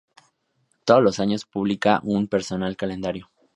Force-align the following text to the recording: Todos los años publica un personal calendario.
Todos 0.83 1.03
los 1.03 1.19
años 1.19 1.45
publica 1.45 1.99
un 2.01 2.27
personal 2.27 2.75
calendario. 2.75 3.29